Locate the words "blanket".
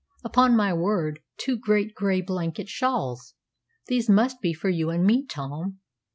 2.21-2.67